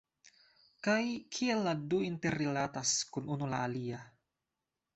Kaj 0.87 1.01
kiel 1.35 1.61
la 1.67 1.75
du 1.93 1.99
interrilatas 2.07 2.97
kun 3.13 3.31
unu 3.37 3.51
la 3.55 3.61
alia 3.69 4.05